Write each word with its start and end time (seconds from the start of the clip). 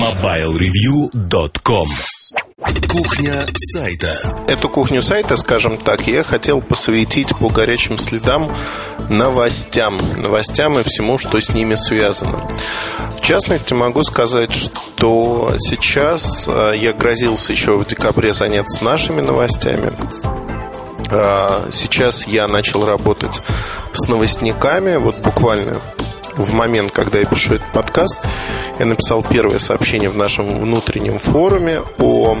MobileReview.com 0.00 1.88
Кухня 2.88 3.46
сайта. 3.52 4.34
Эту 4.48 4.70
кухню 4.70 5.02
сайта, 5.02 5.36
скажем 5.36 5.76
так, 5.76 6.06
я 6.06 6.22
хотел 6.22 6.62
посвятить 6.62 7.36
по 7.36 7.50
горячим 7.50 7.98
следам 7.98 8.50
новостям. 9.10 9.98
Новостям 10.16 10.78
и 10.78 10.84
всему, 10.84 11.18
что 11.18 11.38
с 11.38 11.50
ними 11.50 11.74
связано. 11.74 12.48
В 13.10 13.20
частности, 13.20 13.74
могу 13.74 14.02
сказать, 14.02 14.54
что 14.54 15.56
сейчас 15.58 16.46
э, 16.48 16.72
я 16.78 16.94
грозился 16.94 17.52
еще 17.52 17.74
в 17.74 17.86
декабре 17.86 18.32
заняться 18.32 18.82
нашими 18.82 19.20
новостями. 19.20 19.92
А, 21.12 21.68
сейчас 21.70 22.26
я 22.26 22.48
начал 22.48 22.86
работать 22.86 23.42
с 23.92 24.08
новостниками. 24.08 24.96
Вот 24.96 25.18
буквально 25.18 25.78
в 26.36 26.54
момент, 26.54 26.90
когда 26.92 27.18
я 27.18 27.26
пишу 27.26 27.56
этот 27.56 27.70
подкаст, 27.72 28.16
я 28.80 28.86
написал 28.86 29.22
первое 29.22 29.58
сообщение 29.58 30.08
в 30.08 30.16
нашем 30.16 30.58
внутреннем 30.58 31.18
форуме 31.18 31.80
о 31.98 32.38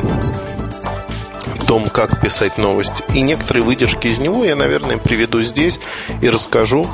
том, 1.68 1.84
как 1.90 2.18
писать 2.22 2.56
новости. 2.56 3.04
И 3.14 3.20
некоторые 3.20 3.62
выдержки 3.62 4.08
из 4.08 4.18
него 4.18 4.42
я, 4.46 4.56
наверное, 4.56 4.96
приведу 4.96 5.42
здесь 5.42 5.78
и 6.22 6.30
расскажу, 6.30 6.86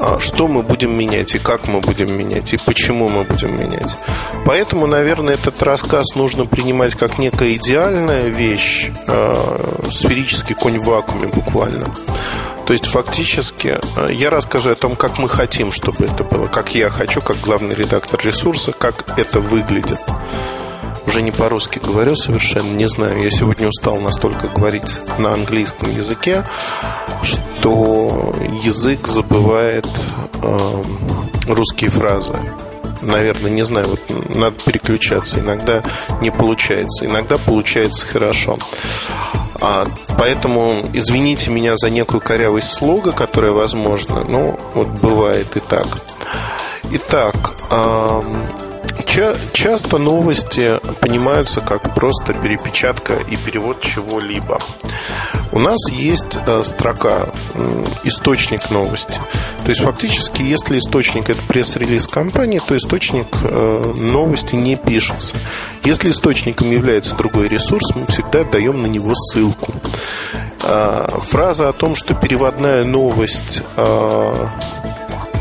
а, 0.00 0.18
что 0.18 0.48
мы 0.48 0.62
будем 0.62 0.98
менять 0.98 1.34
и 1.34 1.38
как 1.38 1.68
мы 1.68 1.80
будем 1.80 2.16
менять 2.16 2.54
и 2.54 2.56
почему 2.56 3.06
мы 3.08 3.24
будем 3.24 3.54
менять. 3.54 3.94
Поэтому, 4.46 4.86
наверное, 4.86 5.34
этот 5.34 5.62
рассказ 5.62 6.14
нужно 6.14 6.46
принимать 6.46 6.94
как 6.94 7.18
некая 7.18 7.54
идеальная 7.56 8.28
вещь, 8.28 8.90
э, 9.06 9.88
сферический 9.92 10.54
конь 10.54 10.78
в 10.78 10.86
вакууме 10.86 11.26
буквально. 11.26 11.92
То 12.66 12.72
есть 12.72 12.86
фактически 12.86 13.78
э, 13.96 14.06
я 14.12 14.30
рассказываю 14.30 14.72
о 14.72 14.76
том, 14.76 14.96
как 14.96 15.18
мы 15.18 15.28
хотим, 15.28 15.70
чтобы 15.70 16.06
это 16.06 16.24
было, 16.24 16.46
как 16.46 16.74
я 16.74 16.88
хочу, 16.88 17.20
как 17.20 17.38
главный 17.40 17.74
редактор 17.74 18.20
ресурса, 18.24 18.72
как 18.72 19.18
это 19.18 19.40
выглядит. 19.40 20.00
Уже 21.06 21.20
не 21.20 21.30
по-русски 21.30 21.78
говорю 21.78 22.16
совершенно, 22.16 22.72
не 22.72 22.88
знаю. 22.88 23.22
Я 23.22 23.30
сегодня 23.30 23.68
устал 23.68 23.96
настолько 23.96 24.48
говорить 24.48 24.90
на 25.18 25.34
английском 25.34 25.90
языке, 25.90 26.44
что 27.22 28.34
язык 28.62 29.06
забывает 29.06 29.86
э, 30.42 30.84
русские 31.46 31.90
фразы 31.90 32.34
наверное, 33.02 33.50
не 33.50 33.64
знаю, 33.64 33.88
вот 33.88 34.34
надо 34.34 34.56
переключаться. 34.64 35.40
Иногда 35.40 35.82
не 36.22 36.30
получается, 36.30 37.04
иногда 37.04 37.36
получается 37.36 38.06
хорошо. 38.06 38.56
А, 39.60 39.86
поэтому 40.18 40.88
извините 40.92 41.50
меня 41.50 41.76
за 41.76 41.90
некую 41.90 42.20
корявость 42.20 42.74
слога, 42.74 43.12
которая 43.12 43.52
возможна. 43.52 44.24
Ну, 44.24 44.56
вот 44.74 44.88
бывает 45.00 45.56
и 45.56 45.60
так. 45.60 45.86
Итак, 46.90 47.52
Ча- 49.06 49.36
часто 49.52 49.98
новости 49.98 50.80
понимаются 51.00 51.60
как 51.60 51.94
просто 51.94 52.32
перепечатка 52.34 53.14
и 53.14 53.36
перевод 53.36 53.80
чего-либо. 53.80 54.58
У 55.52 55.58
нас 55.58 55.78
есть 55.90 56.36
э, 56.46 56.62
строка 56.64 57.28
источник 58.02 58.70
новости. 58.70 59.20
То 59.64 59.68
есть 59.68 59.82
фактически, 59.82 60.42
если 60.42 60.78
источник 60.78 61.30
это 61.30 61.40
пресс-релиз 61.46 62.08
компании, 62.08 62.60
то 62.66 62.76
источник 62.76 63.28
э, 63.42 63.94
новости 63.96 64.56
не 64.56 64.76
пишется. 64.76 65.36
Если 65.84 66.10
источником 66.10 66.70
является 66.70 67.14
другой 67.14 67.48
ресурс, 67.48 67.94
мы 67.94 68.06
всегда 68.06 68.42
даем 68.44 68.82
на 68.82 68.86
него 68.86 69.14
ссылку. 69.14 69.72
Э, 70.62 71.06
фраза 71.20 71.68
о 71.68 71.72
том, 71.72 71.94
что 71.94 72.14
переводная 72.14 72.84
новость 72.84 73.62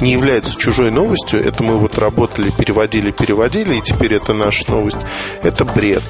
не 0.03 0.11
является 0.11 0.59
чужой 0.59 0.91
новостью, 0.91 1.43
это 1.43 1.63
мы 1.63 1.77
вот 1.77 1.97
работали, 1.97 2.51
переводили, 2.51 3.11
переводили, 3.11 3.75
и 3.75 3.81
теперь 3.81 4.13
это 4.13 4.33
наша 4.33 4.69
новость, 4.69 4.97
это 5.41 5.63
бред. 5.65 6.03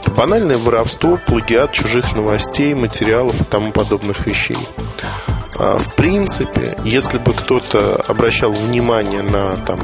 Это 0.00 0.10
банальное 0.10 0.58
воровство, 0.58 1.18
плагиат 1.26 1.72
чужих 1.72 2.14
новостей, 2.14 2.74
материалов 2.74 3.40
и 3.40 3.44
тому 3.44 3.70
подобных 3.70 4.26
вещей. 4.26 4.58
А, 5.56 5.76
в 5.78 5.94
принципе, 5.94 6.76
если 6.84 7.18
бы 7.18 7.32
кто-то 7.32 8.02
обращал 8.08 8.50
внимание 8.50 9.22
на 9.22 9.52
там, 9.56 9.78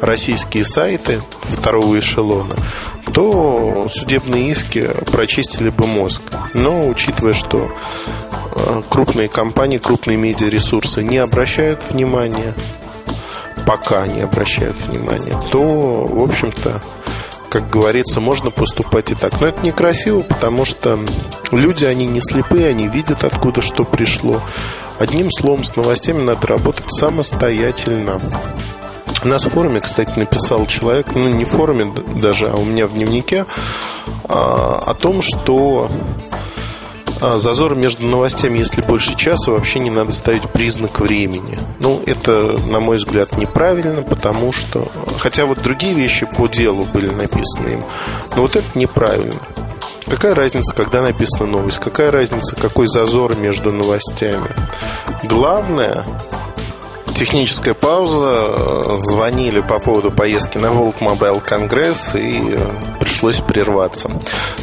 российские 0.00 0.64
сайты 0.64 1.20
второго 1.42 1.98
эшелона, 1.98 2.56
то 3.12 3.86
судебные 3.88 4.50
иски 4.50 4.90
прочистили 5.10 5.70
бы 5.70 5.86
мозг. 5.86 6.22
Но 6.52 6.86
учитывая, 6.86 7.32
что 7.32 7.70
крупные 8.88 9.28
компании, 9.28 9.78
крупные 9.78 10.16
медиаресурсы 10.16 11.02
не 11.02 11.18
обращают 11.18 11.82
внимания, 11.90 12.54
пока 13.66 14.06
не 14.06 14.20
обращают 14.22 14.76
внимания, 14.86 15.34
то, 15.50 15.60
в 15.62 16.22
общем-то, 16.22 16.82
как 17.48 17.70
говорится, 17.70 18.20
можно 18.20 18.50
поступать 18.50 19.10
и 19.10 19.14
так. 19.14 19.40
Но 19.40 19.46
это 19.46 19.64
некрасиво, 19.64 20.20
потому 20.20 20.64
что 20.64 20.98
люди, 21.52 21.84
они 21.84 22.06
не 22.06 22.20
слепые, 22.20 22.68
они 22.68 22.88
видят, 22.88 23.24
откуда 23.24 23.62
что 23.62 23.84
пришло. 23.84 24.42
Одним 24.98 25.30
словом, 25.30 25.64
с 25.64 25.76
новостями 25.76 26.22
надо 26.22 26.46
работать 26.46 26.86
самостоятельно. 26.88 28.18
У 29.24 29.28
нас 29.28 29.44
в 29.44 29.50
форуме, 29.50 29.80
кстати, 29.80 30.18
написал 30.18 30.66
человек, 30.66 31.14
ну 31.14 31.28
не 31.28 31.44
в 31.44 31.48
форуме 31.48 31.92
даже, 32.20 32.48
а 32.48 32.56
у 32.56 32.64
меня 32.64 32.86
в 32.86 32.92
дневнике, 32.92 33.46
а, 34.24 34.78
о 34.78 34.94
том, 34.94 35.22
что 35.22 35.90
зазор 37.20 37.74
между 37.74 38.06
новостями, 38.06 38.58
если 38.58 38.80
больше 38.82 39.14
часа, 39.14 39.50
вообще 39.50 39.78
не 39.78 39.90
надо 39.90 40.12
ставить 40.12 40.48
признак 40.50 41.00
времени. 41.00 41.58
Ну, 41.80 42.02
это, 42.06 42.58
на 42.58 42.80
мой 42.80 42.96
взгляд, 42.98 43.36
неправильно, 43.36 44.02
потому 44.02 44.52
что... 44.52 44.88
Хотя 45.18 45.46
вот 45.46 45.62
другие 45.62 45.94
вещи 45.94 46.26
по 46.26 46.46
делу 46.46 46.82
были 46.92 47.08
написаны 47.08 47.68
им, 47.68 47.80
но 48.34 48.42
вот 48.42 48.56
это 48.56 48.66
неправильно. 48.74 49.40
Какая 50.08 50.34
разница, 50.34 50.74
когда 50.74 51.02
написана 51.02 51.46
новость? 51.46 51.80
Какая 51.80 52.12
разница, 52.12 52.54
какой 52.54 52.86
зазор 52.86 53.36
между 53.36 53.72
новостями? 53.72 54.48
Главное, 55.24 56.06
техническая 57.16 57.74
пауза. 57.74 58.96
Звонили 58.98 59.60
по 59.60 59.80
поводу 59.80 60.12
поездки 60.12 60.58
на 60.58 60.66
World 60.66 60.98
Mobile 61.00 61.40
Конгресс 61.40 62.14
и 62.14 62.54
э, 62.56 62.70
пришлось 63.16 63.40
прерваться. 63.40 64.10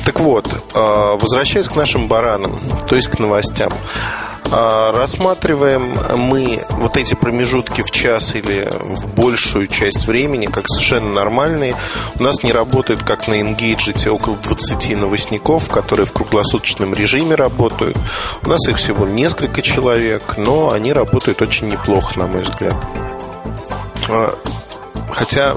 Так 0.05 0.19
вот, 0.19 0.47
э, 0.47 1.17
возвращаясь 1.19 1.67
к 1.67 1.75
нашим 1.75 2.07
баранам, 2.07 2.55
то 2.87 2.95
есть 2.95 3.07
к 3.07 3.17
новостям. 3.17 3.71
А, 4.51 4.91
рассматриваем 4.91 5.97
мы 6.15 6.59
вот 6.69 6.97
эти 6.97 7.15
промежутки 7.15 7.81
в 7.81 7.89
час 7.89 8.35
или 8.35 8.69
в 8.79 9.15
большую 9.15 9.65
часть 9.65 10.05
времени 10.05 10.45
как 10.45 10.67
совершенно 10.67 11.11
нормальные. 11.13 11.75
У 12.19 12.23
нас 12.23 12.43
не 12.43 12.51
работает, 12.51 13.01
как 13.01 13.27
на 13.27 13.41
Engage, 13.41 14.07
около 14.09 14.37
20 14.37 14.95
новостников, 14.97 15.69
которые 15.69 16.05
в 16.05 16.11
круглосуточном 16.11 16.93
режиме 16.93 17.33
работают. 17.33 17.97
У 18.43 18.49
нас 18.49 18.67
их 18.67 18.77
всего 18.77 19.07
несколько 19.07 19.63
человек, 19.63 20.35
но 20.37 20.71
они 20.71 20.93
работают 20.93 21.41
очень 21.41 21.67
неплохо, 21.67 22.19
на 22.19 22.27
мой 22.27 22.43
взгляд. 22.43 22.75
А, 24.09 24.37
хотя, 25.11 25.55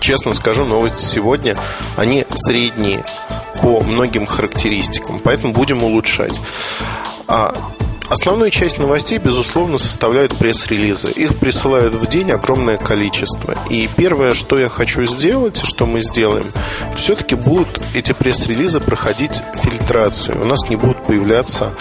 честно 0.00 0.34
скажу, 0.34 0.64
новости 0.64 1.02
сегодня, 1.02 1.56
они 1.96 2.24
средние 2.34 3.04
по 3.62 3.80
многим 3.80 4.26
характеристикам, 4.26 5.18
поэтому 5.18 5.52
будем 5.52 5.82
улучшать. 5.82 6.38
А 7.26 7.52
Основную 8.10 8.50
часть 8.50 8.78
новостей, 8.78 9.18
безусловно, 9.18 9.76
составляют 9.76 10.34
пресс-релизы. 10.34 11.10
Их 11.10 11.38
присылают 11.38 11.92
в 11.92 12.06
день 12.08 12.30
огромное 12.30 12.78
количество. 12.78 13.54
И 13.68 13.86
первое, 13.98 14.32
что 14.32 14.58
я 14.58 14.70
хочу 14.70 15.04
сделать, 15.04 15.62
и 15.62 15.66
что 15.66 15.84
мы 15.84 16.00
сделаем, 16.00 16.46
все-таки 16.96 17.34
будут 17.34 17.82
эти 17.92 18.12
пресс-релизы 18.12 18.80
проходить 18.80 19.42
фильтрацию. 19.56 20.40
У 20.40 20.46
нас 20.46 20.70
не 20.70 20.76
будут 20.76 21.02
появляться 21.02 21.74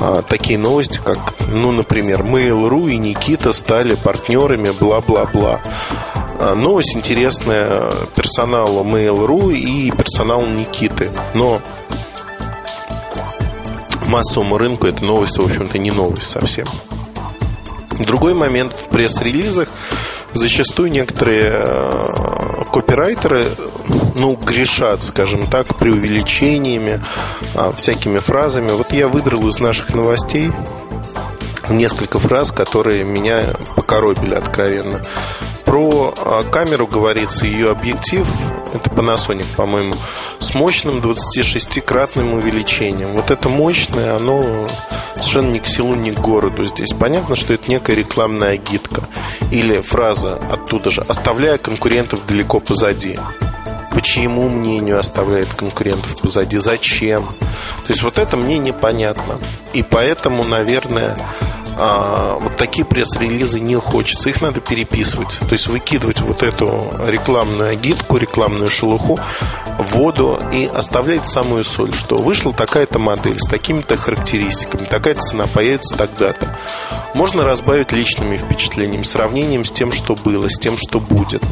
а, 0.00 0.22
такие 0.22 0.58
новости, 0.58 1.00
как, 1.04 1.34
ну, 1.48 1.70
например, 1.70 2.22
Mail.ru 2.22 2.90
и 2.90 2.96
Никита 2.96 3.52
стали 3.52 3.94
партнерами, 3.94 4.70
бла-бла-бла. 4.70 5.60
А, 6.40 6.54
новость 6.54 6.94
интересная 6.94 7.90
персоналу 8.14 8.84
Mail.ru 8.84 9.52
и 9.52 9.90
персоналу 9.90 10.46
Никиты. 10.46 11.10
Но 11.34 11.60
массовому 14.06 14.56
рынку 14.56 14.86
эта 14.86 15.04
новость, 15.04 15.38
в 15.38 15.42
общем-то, 15.42 15.78
не 15.78 15.90
новость 15.90 16.30
совсем. 16.30 16.66
Другой 17.98 18.34
момент 18.34 18.78
в 18.78 18.88
пресс-релизах 18.88 19.68
зачастую 20.32 20.92
некоторые 20.92 21.50
э, 21.54 22.64
копирайтеры 22.72 23.56
ну, 24.14 24.36
грешат, 24.36 25.02
скажем 25.02 25.48
так, 25.48 25.76
преувеличениями, 25.76 27.02
а, 27.54 27.72
всякими 27.72 28.18
фразами. 28.18 28.70
Вот 28.70 28.92
я 28.92 29.08
выдрал 29.08 29.46
из 29.48 29.58
наших 29.58 29.94
новостей 29.94 30.52
несколько 31.68 32.18
фраз, 32.18 32.52
которые 32.52 33.04
меня 33.04 33.54
покоробили 33.74 34.34
откровенно. 34.34 35.00
Про 35.68 36.14
а, 36.16 36.42
камеру 36.44 36.86
говорится, 36.86 37.44
ее 37.44 37.70
объектив, 37.70 38.26
это 38.72 38.88
Panasonic, 38.88 39.44
по-моему, 39.54 39.96
с 40.38 40.54
мощным 40.54 41.00
26-кратным 41.00 42.32
увеличением. 42.32 43.10
Вот 43.10 43.30
это 43.30 43.50
мощное, 43.50 44.16
оно 44.16 44.66
совершенно 45.14 45.50
ни 45.50 45.58
к 45.58 45.66
селу, 45.66 45.94
ни 45.94 46.10
к 46.10 46.20
городу 46.20 46.64
здесь. 46.64 46.94
Понятно, 46.98 47.36
что 47.36 47.52
это 47.52 47.70
некая 47.70 47.96
рекламная 47.96 48.52
агитка. 48.52 49.02
Или 49.50 49.82
фраза 49.82 50.36
оттуда 50.50 50.88
же, 50.88 51.02
оставляя 51.06 51.58
конкурентов 51.58 52.26
далеко 52.26 52.60
позади. 52.60 53.18
по 53.90 54.00
чьему 54.00 54.48
мнению 54.48 54.98
оставляет 54.98 55.52
конкурентов 55.52 56.18
позади, 56.22 56.56
зачем. 56.56 57.36
То 57.38 57.90
есть 57.90 58.02
вот 58.02 58.16
это 58.16 58.38
мне 58.38 58.56
непонятно. 58.56 59.38
И 59.74 59.82
поэтому, 59.82 60.44
наверное, 60.44 61.14
а, 61.80 62.38
вот 62.40 62.56
такие 62.56 62.84
пресс-релизы 62.84 63.60
не 63.60 63.76
хочется. 63.76 64.28
Их 64.28 64.42
надо 64.42 64.60
переписывать. 64.60 65.38
То 65.38 65.52
есть 65.52 65.68
выкидывать 65.68 66.20
вот 66.20 66.42
эту 66.42 66.92
рекламную 67.06 67.70
агитку, 67.70 68.16
рекламную 68.16 68.68
шелуху 68.68 69.18
в 69.78 69.94
воду 69.94 70.42
и 70.52 70.66
оставлять 70.66 71.26
самую 71.26 71.62
соль, 71.62 71.94
что 71.94 72.16
вышла 72.16 72.52
такая-то 72.52 72.98
модель 72.98 73.38
с 73.38 73.48
такими-то 73.48 73.96
характеристиками, 73.96 74.86
такая-то 74.86 75.20
цена 75.20 75.46
появится 75.46 75.96
тогда-то. 75.96 76.58
Можно 77.14 77.44
разбавить 77.44 77.92
личными 77.92 78.36
впечатлениями, 78.36 79.04
сравнением 79.04 79.64
с 79.64 79.72
тем, 79.72 79.92
что 79.92 80.16
было, 80.16 80.48
с 80.48 80.58
тем, 80.58 80.76
что 80.76 80.98
будет. 80.98 81.42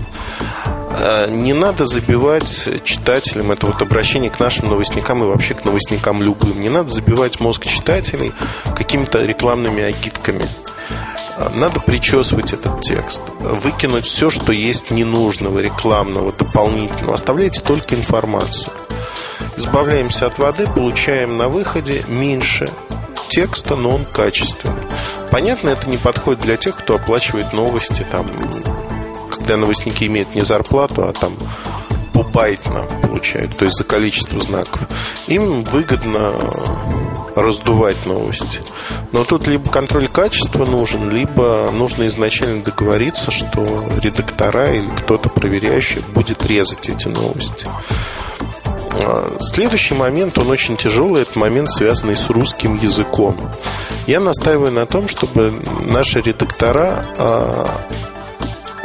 А, 0.99 1.27
не 1.27 1.53
надо 1.53 1.85
забивать 1.85 2.69
читателям, 2.85 3.53
это 3.53 3.67
вот 3.67 3.83
обращение 3.83 4.31
к 4.31 4.41
нашим 4.41 4.69
новостникам 4.69 5.23
и 5.23 5.27
вообще 5.27 5.53
к 5.53 5.65
новостникам 5.65 6.23
любым, 6.23 6.61
не 6.61 6.71
надо 6.71 6.89
забивать 6.89 7.39
мозг 7.39 7.67
читателей 7.67 8.33
какими-то 8.75 9.23
рекламными 9.23 9.83
агитками. 9.83 10.49
А, 11.37 11.51
надо 11.51 11.81
причесывать 11.81 12.55
этот 12.55 12.81
текст, 12.81 13.23
выкинуть 13.41 14.07
все, 14.07 14.31
что 14.31 14.53
есть 14.53 14.91
ненужного, 14.91 15.59
рекламного, 15.59 16.33
дополнительного. 16.33 17.15
Оставляйте 17.15 17.61
только 17.61 17.95
информацию. 17.95 18.73
Избавляемся 19.59 20.27
от 20.27 20.39
воды, 20.39 20.67
получаем 20.67 21.37
на 21.37 21.49
выходе 21.49 22.05
меньше 22.09 22.71
текста, 23.29 23.77
но 23.77 23.97
он 23.97 24.07
качественный. 24.07 24.83
Понятно, 25.31 25.71
это 25.71 25.91
не 25.91 25.99
подходит 25.99 26.43
для 26.43 26.57
тех, 26.57 26.75
кто 26.77 26.95
оплачивает 26.95 27.53
новости, 27.53 28.07
там, 28.11 28.27
когда 29.47 29.59
новостники 29.59 30.03
имеют 30.05 30.35
не 30.35 30.43
зарплату, 30.43 31.05
а 31.05 31.13
там 31.13 31.37
побайтно 32.13 32.85
получают, 33.01 33.57
то 33.57 33.65
есть 33.65 33.77
за 33.77 33.85
количество 33.85 34.41
знаков. 34.41 34.81
Им 35.29 35.63
выгодно 35.63 36.35
раздувать 37.37 38.07
новости. 38.07 38.61
Но 39.13 39.23
тут 39.23 39.47
либо 39.47 39.71
контроль 39.71 40.09
качества 40.09 40.65
нужен, 40.65 41.11
либо 41.11 41.71
нужно 41.73 42.09
изначально 42.09 42.65
договориться, 42.65 43.31
что 43.31 43.63
редактора 44.03 44.73
или 44.73 44.89
кто-то 44.89 45.29
проверяющий 45.29 46.01
будет 46.13 46.45
резать 46.45 46.89
эти 46.89 47.07
новости. 47.07 47.69
А, 48.95 49.37
следующий 49.39 49.95
момент, 49.95 50.39
он 50.39 50.51
очень 50.51 50.77
тяжелый, 50.77 51.23
это 51.23 51.39
момент, 51.39 51.71
связанный 51.71 52.17
с 52.17 52.29
русским 52.31 52.77
языком. 52.79 53.49
Я 54.09 54.19
настаиваю 54.19 54.73
на 54.73 54.87
том, 54.87 55.07
чтобы 55.07 55.63
наши 55.85 56.21
редактора 56.21 57.07
а, 57.17 57.81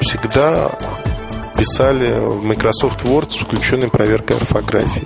всегда 0.01 0.71
писали 1.55 2.13
в 2.19 2.43
Microsoft 2.43 3.03
Word 3.03 3.31
с 3.31 3.37
включенной 3.37 3.89
проверкой 3.89 4.37
орфографии. 4.37 5.05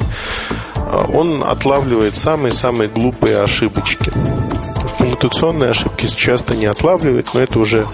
А, 0.76 1.06
он 1.06 1.44
отлавливает 1.44 2.16
самые-самые 2.16 2.90
глупые 2.90 3.42
ошибочки. 3.42 4.12
Пунктуационные 4.98 5.72
ошибки 5.72 6.08
часто 6.08 6.56
не 6.56 6.66
отлавливает, 6.66 7.34
но 7.34 7.42
это 7.42 7.60
уже 7.60 7.86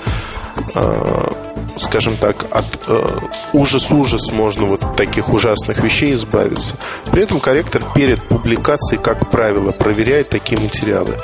скажем 1.77 2.17
так, 2.17 2.45
от 2.51 2.65
э, 2.87 3.07
ужас-ужас 3.53 4.31
можно 4.31 4.65
вот 4.65 4.95
таких 4.95 5.33
ужасных 5.33 5.83
вещей 5.83 6.13
избавиться. 6.13 6.75
При 7.11 7.23
этом 7.23 7.39
корректор 7.39 7.83
перед 7.93 8.21
публикацией, 8.27 9.01
как 9.01 9.29
правило, 9.29 9.71
проверяет 9.71 10.29
такие 10.29 10.59
материалы. 10.59 11.17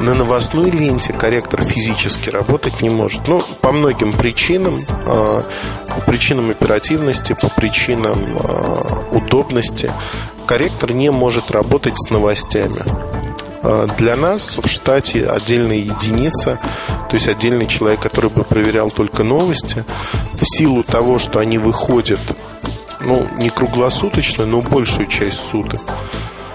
На 0.00 0.14
новостной 0.14 0.70
ленте 0.70 1.12
корректор 1.12 1.62
физически 1.62 2.30
работать 2.30 2.82
не 2.82 2.88
может. 2.88 3.26
Ну, 3.26 3.42
по 3.60 3.72
многим 3.72 4.12
причинам, 4.12 4.76
э, 4.76 5.42
по 5.88 6.00
причинам 6.06 6.50
оперативности, 6.50 7.34
по 7.40 7.48
причинам 7.48 8.36
э, 8.36 9.16
удобности, 9.16 9.90
корректор 10.46 10.92
не 10.92 11.10
может 11.10 11.50
работать 11.50 11.94
с 11.96 12.10
новостями. 12.10 12.78
А, 13.62 13.86
для 13.98 14.16
нас 14.16 14.56
в 14.56 14.68
штате 14.68 15.26
отдельная 15.26 15.78
единица, 15.78 16.60
то 16.86 17.14
есть 17.14 17.28
отдельный 17.28 17.66
человек, 17.66 18.00
который 18.00 18.30
бы 18.30 18.44
проверял 18.44 18.90
только 18.90 19.24
новости, 19.24 19.84
в 20.34 20.44
силу 20.44 20.82
того, 20.84 21.18
что 21.18 21.40
они 21.40 21.58
выходят, 21.58 22.20
ну, 23.00 23.26
не 23.36 23.50
круглосуточно, 23.50 24.46
но 24.46 24.60
большую 24.60 25.08
часть 25.08 25.40
суток, 25.40 25.80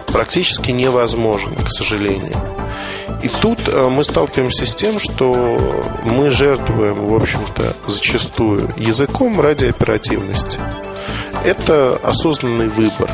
практически 0.07 0.71
невозможен, 0.71 1.55
к 1.55 1.69
сожалению. 1.69 2.52
И 3.23 3.29
тут 3.41 3.67
э, 3.67 3.89
мы 3.89 4.03
сталкиваемся 4.03 4.65
с 4.65 4.75
тем, 4.75 4.99
что 4.99 5.81
мы 6.03 6.29
жертвуем, 6.29 7.07
в 7.07 7.15
общем-то, 7.15 7.75
зачастую 7.87 8.69
языком 8.75 9.39
ради 9.39 9.65
оперативности. 9.65 10.59
Это 11.43 11.99
осознанный 12.03 12.67
выбор 12.67 13.09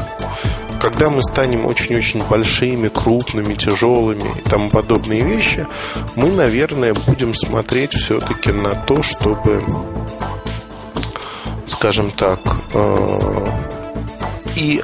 когда 0.79 1.09
мы 1.09 1.21
станем 1.21 1.65
очень-очень 1.65 2.23
большими, 2.23 2.87
крупными, 2.87 3.53
тяжелыми 3.53 4.39
и 4.39 4.49
тому 4.49 4.69
подобные 4.69 5.21
вещи, 5.21 5.67
мы, 6.15 6.29
наверное, 6.31 6.93
будем 6.93 7.35
смотреть 7.35 7.93
все-таки 7.93 8.51
на 8.51 8.75
то, 8.75 9.03
чтобы, 9.03 9.63
скажем 11.67 12.11
так, 12.11 12.39
э, 12.73 13.45
и 14.55 14.81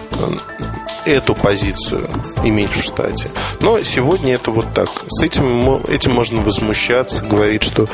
эту 1.05 1.35
позицию 1.35 2.09
иметь 2.43 2.71
в 2.71 2.81
штате. 2.81 3.29
Но 3.59 3.81
сегодня 3.83 4.33
это 4.35 4.51
вот 4.51 4.73
так. 4.73 4.89
С 5.07 5.23
этим, 5.23 5.83
этим 5.87 6.13
можно 6.13 6.41
возмущаться, 6.41 7.23
говорить, 7.23 7.63
что 7.63 7.87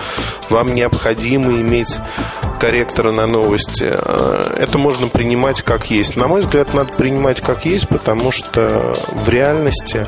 вам 0.49 0.73
необходимо 0.73 1.51
иметь 1.61 1.97
корректора 2.59 3.11
на 3.11 3.27
новости. 3.27 3.87
Э, 3.87 4.55
это 4.57 4.77
можно 4.77 5.07
принимать 5.07 5.61
как 5.61 5.91
есть. 5.91 6.15
На 6.15 6.27
мой 6.27 6.41
взгляд, 6.41 6.73
надо 6.73 6.95
принимать 6.95 7.41
как 7.41 7.65
есть, 7.65 7.87
потому 7.87 8.31
что 8.31 8.95
в 9.11 9.29
реальности 9.29 10.07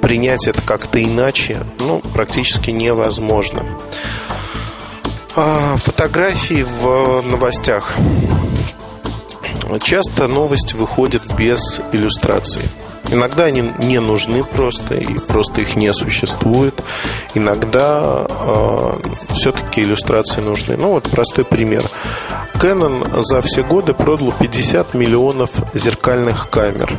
принять 0.00 0.46
это 0.46 0.62
как-то 0.62 1.02
иначе 1.02 1.58
ну, 1.80 2.00
практически 2.14 2.70
невозможно. 2.70 3.64
А, 5.36 5.76
фотографии 5.76 6.64
в 6.64 7.22
новостях. 7.22 7.94
Часто 9.82 10.28
новости 10.28 10.74
выходят 10.74 11.22
без 11.36 11.80
иллюстраций. 11.92 12.62
Иногда 13.10 13.44
они 13.44 13.72
не 13.78 14.00
нужны 14.00 14.44
просто, 14.44 14.94
и 14.94 15.14
просто 15.18 15.62
их 15.62 15.76
не 15.76 15.92
существует. 15.92 16.82
Иногда 17.34 18.26
э, 18.28 19.00
все-таки 19.30 19.82
иллюстрации 19.82 20.40
нужны. 20.40 20.76
Ну, 20.76 20.92
вот 20.92 21.08
простой 21.10 21.44
пример. 21.44 21.84
Canon 22.54 23.22
за 23.22 23.40
все 23.40 23.62
годы 23.62 23.94
продал 23.94 24.32
50 24.32 24.94
миллионов 24.94 25.52
зеркальных 25.74 26.50
камер. 26.50 26.98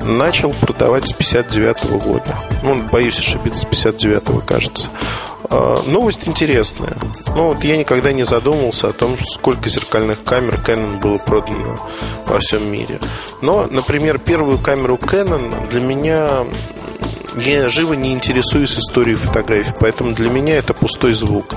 Начал 0.00 0.50
продавать 0.50 1.08
с 1.08 1.12
59 1.12 2.02
года. 2.02 2.38
Ну, 2.62 2.76
боюсь 2.90 3.18
ошибиться, 3.18 3.62
с 3.62 3.64
59 3.64 4.46
кажется. 4.46 4.88
А, 5.56 5.80
новость 5.86 6.26
интересная. 6.26 6.96
Ну, 7.28 7.54
вот 7.54 7.62
я 7.62 7.76
никогда 7.76 8.12
не 8.12 8.24
задумывался 8.24 8.88
о 8.88 8.92
том, 8.92 9.16
сколько 9.24 9.68
зеркальных 9.68 10.24
камер 10.24 10.60
Canon 10.60 10.98
было 10.98 11.18
продано 11.18 11.76
во 12.26 12.40
всем 12.40 12.66
мире. 12.66 12.98
Но, 13.40 13.68
например, 13.70 14.18
первую 14.18 14.58
камеру 14.58 14.96
Canon 14.96 15.68
для 15.68 15.80
меня 15.80 16.44
я 17.36 17.68
живо 17.68 17.92
не 17.94 18.12
интересуюсь 18.12 18.76
историей 18.76 19.14
фотографий, 19.14 19.72
поэтому 19.78 20.12
для 20.12 20.28
меня 20.28 20.56
это 20.56 20.74
пустой 20.74 21.12
звук. 21.12 21.54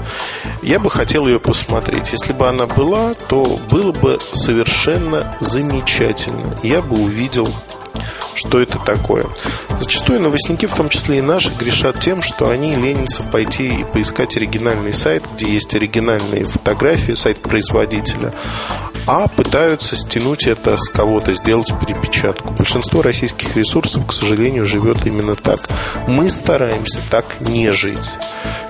Я 0.62 0.78
бы 0.78 0.92
хотел 0.92 1.26
ее 1.26 1.40
посмотреть. 1.40 2.12
Если 2.12 2.34
бы 2.34 2.48
она 2.48 2.68
была, 2.68 3.16
то 3.16 3.60
было 3.72 3.94
бы 3.94 4.20
совершенно 4.34 5.36
замечательно. 5.40 6.56
Я 6.62 6.84
бы 6.84 7.02
увидел 7.02 7.52
что 8.38 8.60
это 8.60 8.80
такое. 8.80 9.26
Зачастую 9.80 10.22
новостники, 10.22 10.66
в 10.66 10.76
том 10.76 10.90
числе 10.90 11.20
и 11.20 11.22
наши, 11.22 11.52
грешат 11.52 12.00
тем, 12.00 12.22
что 12.22 12.50
они 12.50 12.76
ленятся 12.76 13.24
пойти 13.24 13.68
и 13.68 13.84
поискать 13.84 14.38
оригинальный 14.38 14.94
сайт, 14.94 15.24
где 15.36 15.50
есть 15.50 15.74
оригинальные 15.76 16.46
фотографии, 16.46 17.14
сайт 17.14 17.42
производителя, 17.42 18.34
а 19.06 19.28
пытаются 19.28 19.96
стянуть 19.96 20.48
это 20.48 20.78
с 20.78 20.90
кого-то, 20.90 21.34
сделать 21.34 21.72
перепечатку. 21.80 22.54
Большинство 22.54 23.02
российских 23.02 23.56
ресурсов, 23.56 24.06
к 24.06 24.14
сожалению, 24.14 24.66
живет 24.66 25.06
именно 25.06 25.36
так. 25.36 25.68
Мы 26.08 26.30
стараемся 26.30 27.02
так 27.10 27.40
не 27.40 27.72
жить. 27.72 28.12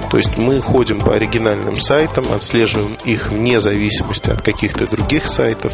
То 0.10 0.18
есть 0.18 0.38
мы 0.38 0.62
ходим 0.62 1.00
по 1.00 1.16
оригинальным 1.16 1.80
сайтам, 1.80 2.32
отслеживаем 2.32 2.98
их 3.06 3.28
вне 3.28 3.60
зависимости 3.60 4.30
от 4.30 4.42
каких-то 4.42 4.88
других 4.88 5.28
сайтов. 5.28 5.74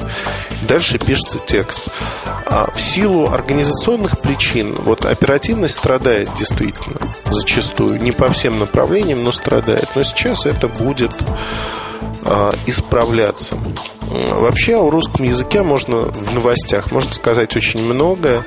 Дальше 0.67 0.97
пишется 0.99 1.39
текст. 1.45 1.81
А 2.45 2.71
в 2.71 2.81
силу 2.81 3.29
организационных 3.29 4.19
причин 4.19 4.73
вот 4.73 5.05
оперативность 5.05 5.75
страдает 5.75 6.29
действительно 6.37 7.11
зачастую. 7.29 8.01
Не 8.01 8.11
по 8.11 8.31
всем 8.31 8.59
направлениям, 8.59 9.23
но 9.23 9.31
страдает. 9.31 9.89
Но 9.95 10.03
сейчас 10.03 10.45
это 10.45 10.67
будет 10.67 11.11
а, 12.25 12.53
исправляться. 12.65 13.57
Вообще 14.31 14.75
о 14.75 14.89
русском 14.89 15.25
языке 15.25 15.63
можно 15.63 16.01
в 16.01 16.33
новостях 16.33 16.91
можно 16.91 17.11
сказать 17.13 17.55
очень 17.55 17.81
многое 17.81 18.45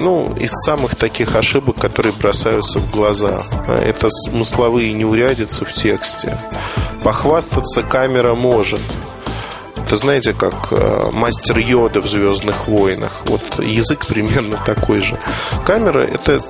ну, 0.00 0.34
из 0.38 0.50
самых 0.50 0.96
таких 0.96 1.36
ошибок, 1.36 1.76
которые 1.76 2.12
бросаются 2.12 2.78
в 2.78 2.90
глаза. 2.90 3.42
Это 3.66 4.08
смысловые 4.10 4.92
неурядицы 4.92 5.64
в 5.64 5.72
тексте. 5.72 6.38
Похвастаться 7.02 7.82
камера 7.82 8.34
может. 8.34 8.80
Это, 9.86 9.96
знаете, 9.96 10.34
как 10.34 10.70
э, 10.70 11.10
мастер 11.12 11.58
Йода 11.58 12.02
в 12.02 12.06
«Звездных 12.06 12.68
войнах». 12.68 13.22
Вот 13.24 13.42
язык 13.58 14.06
примерно 14.06 14.60
такой 14.66 15.00
же. 15.00 15.18
Камера– 15.64 16.00
это 16.00 16.40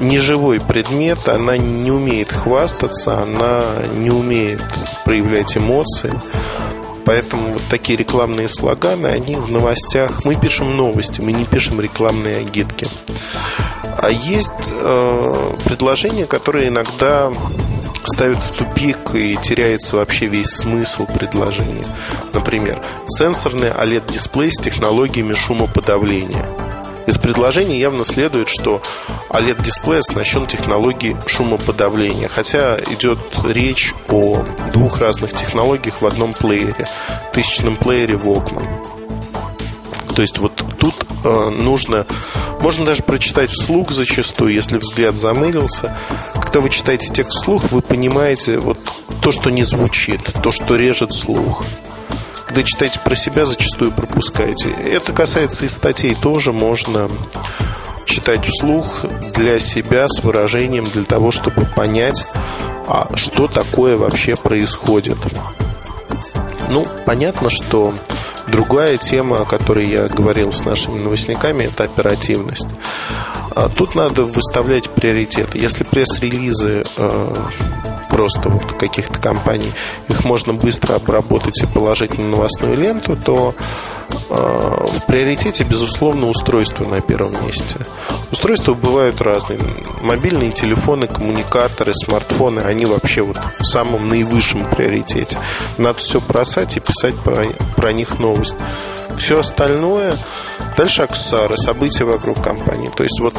неживой 0.00 0.60
предмет, 0.60 1.28
она 1.28 1.56
не 1.56 1.90
умеет 1.90 2.32
хвастаться, 2.32 3.18
она 3.18 3.74
не 3.96 4.10
умеет 4.10 4.62
проявлять 5.04 5.56
эмоции. 5.56 6.12
Поэтому 7.10 7.54
вот 7.54 7.62
такие 7.68 7.98
рекламные 7.98 8.46
слоганы, 8.46 9.08
они 9.08 9.34
в 9.34 9.50
новостях. 9.50 10.24
Мы 10.24 10.36
пишем 10.36 10.76
новости, 10.76 11.20
мы 11.20 11.32
не 11.32 11.44
пишем 11.44 11.80
рекламные 11.80 12.36
агитки. 12.36 12.86
А 13.98 14.10
есть 14.10 14.52
э, 14.70 15.56
предложения, 15.64 16.26
которые 16.26 16.68
иногда 16.68 17.32
ставят 18.04 18.36
в 18.36 18.52
тупик 18.52 19.12
и 19.14 19.36
теряется 19.42 19.96
вообще 19.96 20.26
весь 20.26 20.50
смысл 20.50 21.04
предложения. 21.06 21.84
Например, 22.32 22.80
сенсорный 23.08 23.70
OLED-дисплей 23.70 24.52
с 24.52 24.62
технологиями 24.62 25.32
шумоподавления– 25.32 26.46
из 27.10 27.18
предложения 27.18 27.78
явно 27.78 28.04
следует, 28.04 28.48
что 28.48 28.80
OLED-дисплей 29.30 29.98
оснащен 29.98 30.46
технологией 30.46 31.16
шумоподавления, 31.26 32.28
хотя 32.28 32.78
идет 32.80 33.18
речь 33.44 33.94
о 34.08 34.44
двух 34.72 34.98
разных 34.98 35.32
технологиях 35.32 36.00
в 36.00 36.06
одном 36.06 36.32
плеере, 36.32 36.86
тысячном 37.32 37.76
плеере 37.76 38.14
Walkman. 38.14 38.86
То 40.14 40.22
есть 40.22 40.38
вот 40.38 40.62
тут 40.78 40.94
э, 41.24 41.48
нужно, 41.50 42.06
можно 42.60 42.84
даже 42.84 43.02
прочитать 43.02 43.50
вслух 43.50 43.90
зачастую, 43.90 44.52
если 44.52 44.78
взгляд 44.78 45.16
замылился. 45.18 45.96
Когда 46.34 46.60
вы 46.60 46.70
читаете 46.70 47.08
текст 47.12 47.38
вслух, 47.38 47.70
вы 47.70 47.80
понимаете 47.80 48.58
вот 48.58 48.78
то, 49.22 49.32
что 49.32 49.50
не 49.50 49.64
звучит, 49.64 50.20
то, 50.42 50.50
что 50.50 50.76
режет 50.76 51.12
слух 51.12 51.64
когда 52.50 52.64
читаете 52.64 52.98
про 52.98 53.14
себя, 53.14 53.46
зачастую 53.46 53.92
пропускаете. 53.92 54.70
Это 54.70 55.12
касается 55.12 55.66
и 55.66 55.68
статей 55.68 56.16
тоже. 56.16 56.50
Можно 56.50 57.08
читать 58.06 58.44
вслух 58.44 59.04
для 59.36 59.60
себя 59.60 60.08
с 60.08 60.20
выражением, 60.24 60.82
для 60.82 61.04
того, 61.04 61.30
чтобы 61.30 61.64
понять, 61.64 62.26
а 62.88 63.16
что 63.16 63.46
такое 63.46 63.96
вообще 63.96 64.34
происходит. 64.34 65.16
Ну, 66.68 66.84
понятно, 67.06 67.50
что 67.50 67.94
другая 68.48 68.96
тема, 68.96 69.42
о 69.42 69.44
которой 69.44 69.86
я 69.86 70.08
говорил 70.08 70.50
с 70.50 70.64
нашими 70.64 70.98
новостниками, 70.98 71.66
это 71.66 71.84
оперативность. 71.84 72.66
А 73.54 73.68
тут 73.68 73.94
надо 73.94 74.24
выставлять 74.24 74.90
приоритеты. 74.90 75.56
Если 75.56 75.84
пресс-релизы 75.84 76.82
э, 76.96 77.34
просто 78.20 78.50
вот 78.50 78.72
каких-то 78.72 79.18
компаний, 79.18 79.72
их 80.10 80.24
можно 80.26 80.52
быстро 80.52 80.96
обработать 80.96 81.62
и 81.62 81.66
положить 81.66 82.18
на 82.18 82.26
новостную 82.26 82.76
ленту, 82.76 83.16
то 83.16 83.54
э, 84.10 84.34
в 84.34 85.06
приоритете, 85.06 85.64
безусловно, 85.64 86.28
устройство 86.28 86.84
на 86.84 87.00
первом 87.00 87.46
месте. 87.46 87.76
Устройства 88.30 88.74
бывают 88.74 89.22
разные. 89.22 89.58
Мобильные 90.02 90.52
телефоны, 90.52 91.06
коммуникаторы, 91.06 91.94
смартфоны, 91.94 92.60
они 92.60 92.84
вообще 92.84 93.22
вот 93.22 93.38
в 93.58 93.64
самом 93.64 94.08
наивысшем 94.08 94.68
приоритете. 94.68 95.38
Надо 95.78 95.98
все 96.00 96.20
бросать 96.20 96.76
и 96.76 96.80
писать 96.80 97.18
про, 97.20 97.46
про 97.74 97.92
них 97.92 98.18
новость. 98.18 98.54
Все 99.16 99.38
остальное 99.38 100.18
Дальше 100.76 101.02
аксессуары, 101.02 101.56
события 101.58 102.04
вокруг 102.04 102.42
компании. 102.42 102.90
То 102.96 103.02
есть 103.02 103.20
вот 103.20 103.34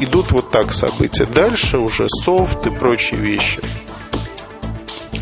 идут 0.00 0.32
вот 0.32 0.50
так 0.50 0.72
события. 0.72 1.26
Дальше 1.26 1.78
уже 1.78 2.08
софт 2.08 2.66
и 2.66 2.70
прочие 2.70 3.20
вещи 3.20 3.60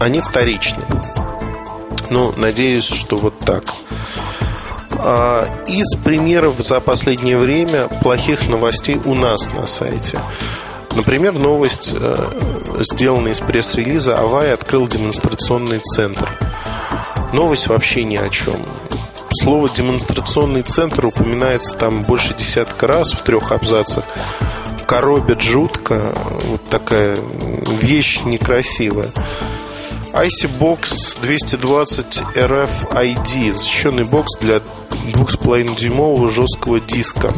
они 0.00 0.21
вторичны. 0.21 0.83
Ну, 2.09 2.33
надеюсь, 2.33 2.88
что 2.88 3.16
вот 3.16 3.38
так. 3.38 3.62
А, 4.92 5.47
из 5.66 5.95
примеров 6.02 6.57
за 6.59 6.80
последнее 6.80 7.38
время 7.38 7.87
плохих 8.02 8.49
новостей 8.49 8.99
у 9.04 9.14
нас 9.14 9.47
на 9.52 9.66
сайте. 9.66 10.19
Например, 10.97 11.33
новость, 11.33 11.92
э, 11.95 12.14
сделанная 12.80 13.33
из 13.33 13.40
пресс-релиза, 13.40 14.19
Авай 14.19 14.52
открыл 14.52 14.88
демонстрационный 14.88 15.78
центр. 15.78 16.28
Новость 17.33 17.69
вообще 17.69 18.02
ни 18.02 18.16
о 18.16 18.28
чем. 18.28 18.64
Слово 19.42 19.71
«демонстрационный 19.71 20.62
центр» 20.62 21.07
упоминается 21.07 21.76
там 21.76 22.02
больше 22.02 22.35
десятка 22.35 22.88
раз 22.88 23.12
в 23.12 23.23
трех 23.23 23.52
абзацах. 23.52 24.04
Коробит 24.87 25.40
жутко. 25.40 26.12
Вот 26.47 26.64
такая 26.64 27.16
вещь 27.80 28.23
некрасивая. 28.25 29.11
IC-Box 30.12 31.21
220 31.23 32.23
RFID 32.35 33.52
защищенный 33.52 34.05
бокс 34.05 34.37
для 34.40 34.57
2,5-дюймового 34.57 36.29
жесткого 36.29 36.81
диска. 36.81 37.33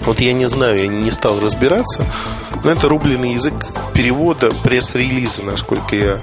Вот 0.00 0.20
я 0.20 0.32
не 0.32 0.46
знаю, 0.46 0.76
я 0.76 0.86
не 0.88 1.10
стал 1.10 1.40
разбираться, 1.40 2.04
но 2.64 2.70
это 2.70 2.88
рубленый 2.88 3.34
язык 3.34 3.54
перевода 3.94 4.50
пресс-релиза, 4.62 5.42
насколько 5.44 5.94
я 5.94 6.18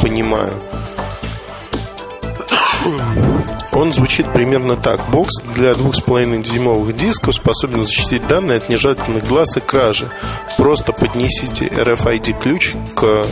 понимаю. 0.00 0.52
Он 3.72 3.92
звучит 3.92 4.30
примерно 4.32 4.76
так. 4.76 5.08
Бокс 5.10 5.40
для 5.54 5.70
2,5-дюймовых 5.70 6.92
дисков 6.92 7.34
способен 7.34 7.84
защитить 7.84 8.26
данные 8.26 8.58
от 8.58 8.68
нежелательных 8.68 9.26
глаз 9.26 9.56
и 9.56 9.60
кражи. 9.60 10.08
Просто 10.58 10.92
поднесите 10.92 11.66
RFID-ключ 11.66 12.74
к 12.94 13.26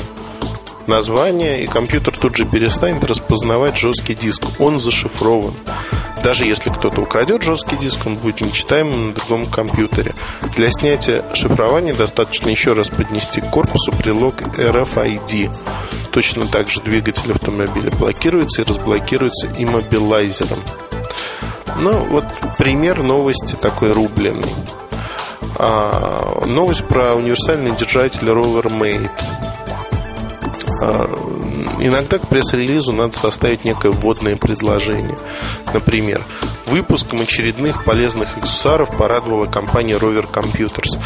название, 0.90 1.62
и 1.62 1.66
компьютер 1.66 2.14
тут 2.18 2.37
же 2.37 2.44
перестанет 2.44 3.04
распознавать 3.04 3.78
жесткий 3.78 4.14
диск. 4.14 4.42
Он 4.59 4.78
зашифрован. 4.78 5.54
Даже 6.23 6.44
если 6.44 6.68
кто-то 6.68 7.00
украдет 7.00 7.42
жесткий 7.42 7.76
диск, 7.76 8.06
он 8.06 8.16
будет 8.16 8.42
нечитаемым 8.42 9.09
на 9.09 9.12
другом 9.14 9.47
компьютере. 9.50 10.12
Для 10.54 10.70
снятия 10.70 11.25
шифрования 11.32 11.94
достаточно 11.94 12.50
еще 12.50 12.75
раз 12.75 12.90
поднести 12.90 13.40
к 13.40 13.50
корпусу 13.50 13.92
прилог 13.92 14.42
RFID. 14.42 15.56
Точно 16.11 16.47
так 16.47 16.68
же 16.68 16.82
двигатель 16.82 17.32
автомобиля 17.32 17.90
блокируется 17.92 18.62
и 18.62 18.64
разблокируется 18.66 19.49
иммобилайзером. 19.56 20.59
Ну, 21.78 22.04
вот 22.11 22.25
пример 22.59 23.02
новости 23.02 23.54
такой 23.54 23.92
рубленый. 23.92 24.52
А, 25.56 26.44
новость 26.47 26.85
про 26.85 27.14
универсальный 27.14 27.75
держатель 27.76 28.28
RoverMate. 28.28 29.11
А, 29.18 29.39
иногда 30.80 32.18
к 32.18 32.28
пресс-релизу 32.28 32.92
надо 32.92 33.16
составить 33.16 33.64
некое 33.64 33.90
вводное 33.90 34.37
предложение. 34.37 35.16
Например, 35.72 36.25
выпуском 36.66 37.20
очередных 37.20 37.84
полезных 37.84 38.37
аксессуаров 38.38 38.96
порадовала 38.96 39.46
компания 39.46 39.94
Rover 39.94 40.30
Computers. 40.30 40.99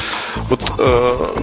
Вот 0.49 0.61
э, 0.79 1.35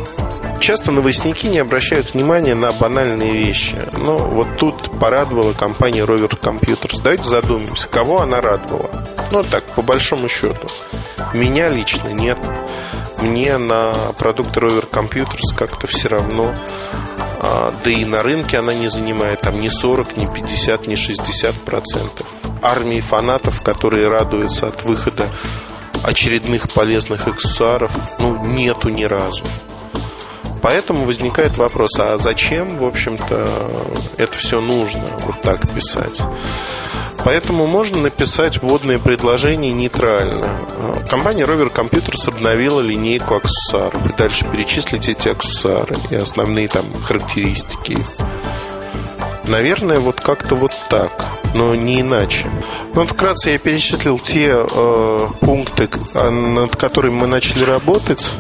часто 0.60 0.92
новостники 0.92 1.48
не 1.48 1.60
обращают 1.60 2.14
внимания 2.14 2.56
на 2.56 2.72
банальные 2.72 3.34
вещи. 3.34 3.78
Но 3.98 4.18
вот 4.18 4.48
тут 4.58 5.00
порадовала 5.00 5.54
компания 5.54 6.06
Rover 6.06 6.40
Computers. 6.40 7.02
Давайте 7.04 7.24
задумаемся, 7.24 7.88
кого 7.88 8.22
она 8.22 8.42
радовала. 8.42 8.90
Ну 9.32 9.44
так, 9.44 9.66
по 9.76 9.82
большому 9.82 10.30
счету. 10.30 10.68
Меня 11.34 11.70
лично 11.70 12.10
нет. 12.10 12.38
Мне 13.20 13.58
на 13.58 13.94
продукты 14.18 14.60
Rover 14.60 14.90
Computers 14.90 15.56
как-то 15.56 15.88
все 15.88 16.10
равно. 16.10 16.54
А, 17.44 17.74
да 17.84 17.90
и 17.90 18.06
на 18.06 18.22
рынке 18.22 18.60
она 18.60 18.72
не 18.76 18.88
занимает 18.88 19.42
там 19.42 19.60
ни 19.60 19.68
40, 19.68 20.16
ни 20.16 20.28
50, 20.28 20.86
ни 20.86 20.94
60 20.94 21.56
процентов. 21.56 22.28
Армии 22.62 23.00
фанатов, 23.00 23.64
которые 23.64 24.10
радуются 24.10 24.68
от 24.68 24.84
выхода 24.84 25.28
очередных 26.04 26.72
полезных 26.72 27.28
аксессуаров, 27.28 27.92
ну, 28.20 28.46
нету 28.46 28.90
ни 28.90 29.06
разу. 29.06 29.44
Поэтому 30.62 31.04
возникает 31.04 31.58
вопрос, 31.58 31.98
а 31.98 32.20
зачем, 32.20 32.78
в 32.78 32.86
общем-то, 32.86 33.92
это 34.20 34.38
все 34.38 34.62
нужно 34.62 35.06
вот 35.26 35.42
так 35.42 35.68
писать? 35.74 36.22
Поэтому 37.24 37.68
можно 37.68 37.98
написать 38.02 38.62
вводное 38.62 38.98
предложение 38.98 39.72
нейтрально. 39.72 40.50
Компания 41.10 41.44
Rover 41.44 41.72
Computers 41.74 42.28
обновила 42.28 42.82
линейку 42.82 43.36
аксессуаров. 43.36 44.10
И 44.10 44.18
дальше 44.18 44.46
перечислить 44.52 45.08
эти 45.08 45.30
аксессуары 45.30 45.96
и 46.10 46.16
основные 46.16 46.68
там 46.68 46.86
характеристики. 47.04 48.06
Наверное, 49.46 50.00
вот 50.00 50.22
как-то 50.22 50.56
вот 50.56 50.72
так, 50.90 51.12
но 51.54 51.76
не 51.76 52.02
иначе. 52.02 52.50
Ну, 52.94 53.06
вкратце 53.06 53.52
я 53.52 53.58
перечислил 53.58 54.18
те 54.18 54.54
э, 54.54 55.28
пункты, 55.42 55.90
над 56.14 56.76
которыми 56.76 57.16
мы 57.16 57.28
начали 57.28 57.64
работать. 57.64 58.34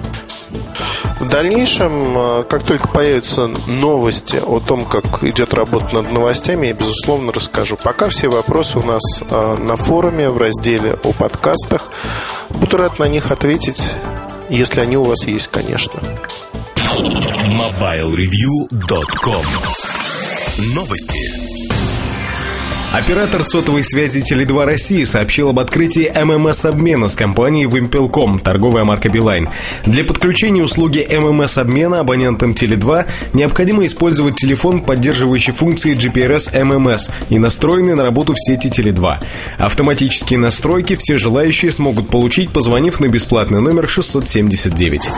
В 1.21 1.27
дальнейшем, 1.27 2.17
э, 2.17 2.43
как 2.49 2.63
только 2.63 2.87
появятся 2.87 3.45
новости 3.67 4.37
о 4.37 4.59
том, 4.59 4.85
как 4.85 5.23
идет 5.23 5.53
работа 5.53 5.93
над 5.93 6.11
новостями, 6.11 6.65
я, 6.65 6.73
безусловно, 6.73 7.31
расскажу. 7.31 7.77
Пока 7.81 8.09
все 8.09 8.27
вопросы 8.27 8.79
у 8.79 8.83
нас 8.83 9.03
э, 9.21 9.55
на 9.59 9.75
форуме 9.75 10.29
в 10.29 10.39
разделе 10.39 10.97
о 11.03 11.13
подкастах. 11.13 11.89
Буду 12.49 12.77
рад 12.77 12.97
на 12.97 13.07
них 13.07 13.29
ответить, 13.29 13.83
если 14.49 14.79
они 14.79 14.97
у 14.97 15.03
вас 15.03 15.27
есть, 15.27 15.49
конечно. 15.49 15.99
MobileReview.com 16.75 19.45
Новости. 20.73 21.50
Оператор 22.93 23.45
сотовой 23.45 23.85
связи 23.85 24.19
Теле2 24.19 24.65
России 24.65 25.05
сообщил 25.05 25.47
об 25.47 25.59
открытии 25.59 26.11
ММС-обмена 26.13 27.07
с 27.07 27.15
компанией 27.15 27.65
Wimpel.com, 27.65 28.39
торговая 28.39 28.83
марка 28.83 29.07
Билайн. 29.07 29.47
Для 29.85 30.03
подключения 30.03 30.61
услуги 30.61 30.99
ММС-обмена 31.09 32.01
абонентам 32.01 32.51
Теле2 32.51 33.05
необходимо 33.31 33.85
использовать 33.85 34.35
телефон, 34.35 34.81
поддерживающий 34.81 35.53
функции 35.53 35.95
GPRS 35.95 36.53
MMS 36.53 37.09
и 37.29 37.39
настроенный 37.39 37.95
на 37.95 38.03
работу 38.03 38.33
в 38.33 38.37
сети 38.37 38.67
Теле2. 38.67 39.19
Автоматические 39.57 40.39
настройки 40.39 40.97
все 40.99 41.17
желающие 41.17 41.71
смогут 41.71 42.09
получить, 42.09 42.51
позвонив 42.51 42.99
на 42.99 43.07
бесплатный 43.07 43.61
номер 43.61 43.87
679. 43.87 45.09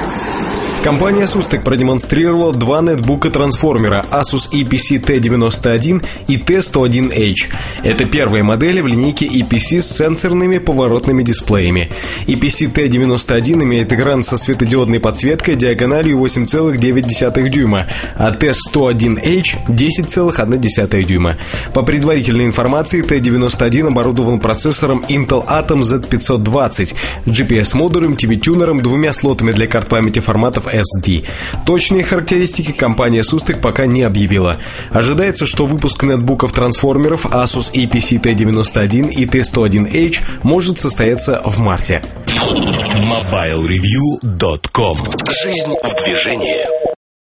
Компания 0.83 1.27
Sustek 1.27 1.63
продемонстрировала 1.63 2.51
два 2.51 2.81
нетбука-трансформера 2.81 4.03
Asus 4.11 4.51
EPC 4.51 4.99
T91 5.01 6.05
и 6.27 6.37
T101H. 6.37 7.35
Это 7.83 8.03
первые 8.03 8.43
модели 8.43 8.81
в 8.81 8.87
линейке 8.87 9.25
EPC 9.25 9.79
с 9.79 9.95
сенсорными 9.95 10.57
поворотными 10.57 11.23
дисплеями. 11.23 11.89
EPC 12.27 12.73
T91 12.73 13.63
имеет 13.63 13.93
экран 13.93 14.23
со 14.23 14.35
светодиодной 14.35 14.99
подсветкой 14.99 15.55
диагональю 15.55 16.17
8,9 16.17 17.47
дюйма, 17.49 17.87
а 18.17 18.31
T101H 18.31 19.69
10,1 19.69 21.03
дюйма. 21.05 21.37
По 21.73 21.83
предварительной 21.83 22.45
информации, 22.45 23.01
T91 23.01 23.87
оборудован 23.87 24.41
процессором 24.41 25.01
Intel 25.07 25.47
Atom 25.47 25.79
Z520, 25.79 26.93
GPS-модулем, 27.25 28.15
TV-тюнером, 28.15 28.81
двумя 28.81 29.13
слотами 29.13 29.53
для 29.53 29.67
карт 29.67 29.87
памяти 29.87 30.19
форматов 30.19 30.72
SD. 30.73 31.25
Точные 31.65 32.03
характеристики 32.03 32.71
компания 32.71 33.21
Sustek 33.21 33.61
пока 33.61 33.85
не 33.85 34.01
объявила. 34.03 34.57
Ожидается, 34.91 35.45
что 35.45 35.65
выпуск 35.65 36.03
нетбуков-трансформеров 36.03 37.25
Asus 37.25 37.73
EPC 37.73 38.21
T91 38.21 39.09
и 39.09 39.25
T101H 39.25 40.21
может 40.43 40.79
состояться 40.79 41.41
в 41.45 41.59
марте. 41.59 42.01
MobileReview.com 42.27 44.97
Жизнь 45.43 45.73
в 45.83 46.03
движении 46.03 46.92